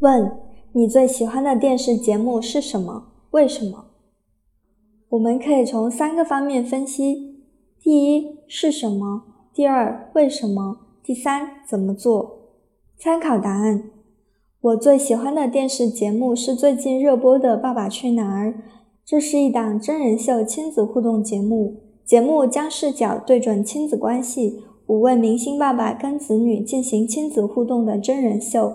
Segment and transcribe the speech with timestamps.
[0.00, 0.32] 问：
[0.72, 3.08] 你最喜欢的电视节目是什么？
[3.32, 3.84] 为什么？
[5.10, 7.44] 我们可以从三个方面分析：
[7.82, 9.24] 第一是什么？
[9.52, 10.78] 第二为什么？
[11.02, 12.38] 第三怎么做？
[12.96, 13.90] 参考答案：
[14.62, 18.48] 我最喜欢的电视节目是最近热播的《爸爸去哪儿》，
[19.04, 21.76] 这是一档真人秀亲子互动节目，
[22.06, 28.72] 节目将视角对准亲子关系，五位明星爸爸跟子女进行亲子互动的真人秀。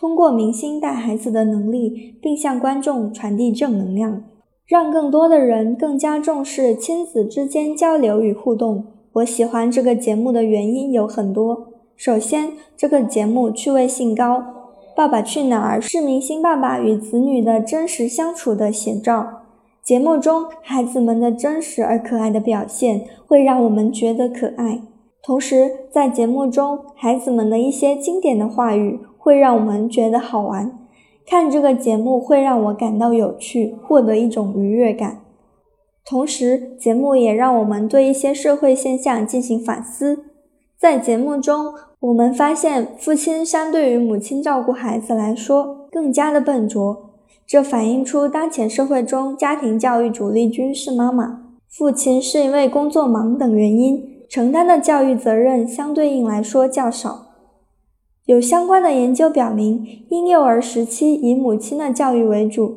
[0.00, 4.24] 通过明星带孩子的能力，并向观众传递正能量，
[4.66, 8.86] 让更多的人更加重视亲子之间交流与互动。
[9.12, 11.66] 我喜欢这个节目的原因有很多。
[11.96, 14.38] 首先，这个节目趣味性高，
[14.96, 19.42] 《爸爸去哪儿》是明星爸爸与子女的真实相处的写照。
[19.82, 24.80] 节目中孩子们的真实而可爱的表现，会让我们觉得可爱。
[25.22, 29.00] 同时，在节目中孩子们的一些经典的话语。
[29.22, 30.78] 会让我们觉得好玩，
[31.26, 35.20] 看这个节目会让我感到有趣，获得一种愉悦感。
[36.06, 40.24] 同时，节目也让我们对一些社会现象进行反思。
[40.78, 47.10] 在节目中，我们发现父亲相对于母亲照顾孩子来说更加的笨拙，
[47.46, 57.29] 这反映出当前社会中家庭教育主力军是妈妈，父亲是因为工作忙等原因承担的教育责任相对应来说较少。
[58.30, 62.76] 有相关的研究表明，婴幼儿时期以母亲的教育为主，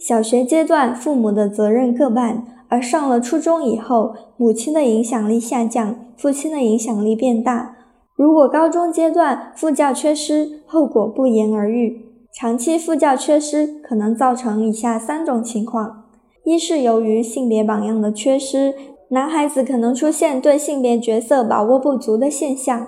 [0.00, 2.38] 小学阶段父母的责任各半；
[2.70, 7.76] 而上了初中以后，母亲的影响力下降，父亲的影响力变大。
[8.16, 12.06] 如果高中阶段父教缺失，后果不言而喻。
[12.34, 16.04] 长期父教缺失可能造成以下三种情况：
[16.46, 18.72] 一是由于性别榜样的缺失，
[19.10, 22.86] 男孩子可能出现对性别角色把握不足的现象。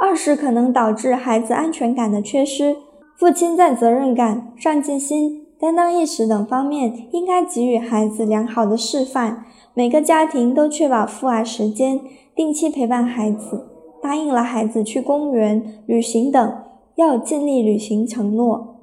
[0.00, 2.78] 二是可能导致孩子安全感的缺失，
[3.18, 9.44] 父亲在责任感、上进心、担当意识等方面应该给予孩子良好的示范。
[9.74, 12.00] 每个家庭都确保父爱时间，
[12.34, 13.68] 定期陪伴孩子，
[14.02, 16.54] 答应了孩子去公园、旅行等，
[16.96, 18.78] 要尽力履行承诺。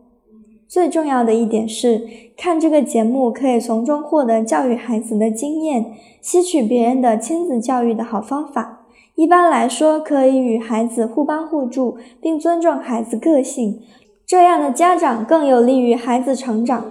[0.68, 2.08] 最重要的一点是，
[2.38, 8.77] 看这个节目可以从中获得教育孩子的经验，吸取别人的亲子教育的好方法。
[9.18, 13.82] 一般来说，可以与孩子互帮互助，并尊重孩子个性，
[14.28, 16.86] 这样的家长更有利于孩子成长。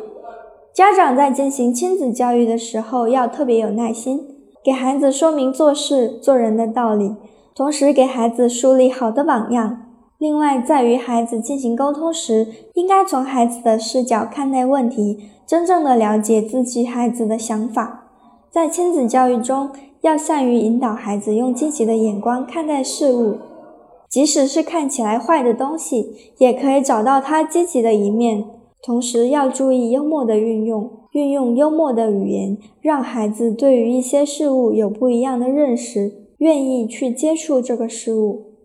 [0.74, 4.26] 家长在进行亲子教育的时候，要特别有耐心，
[4.64, 7.14] 给孩子说明做事做人的道理，
[7.54, 9.84] 同时给孩子树立好的榜样。
[10.18, 18.08] 另外，在与孩子进行沟通时，应该从孩子的视角看待问题，真正的了解自己孩子的想法。
[18.50, 19.70] 在亲子教育中，
[20.06, 23.38] 要善于引导孩子用积极的眼光看待事物，
[24.08, 28.44] 即使是看起来坏的东西，也可以找到它积极的一面。
[28.84, 38.55] 同时要注意幽默的运用，运用幽默的语言，让孩子对于一些事物有不一样的认识，愿意去接触这个事物。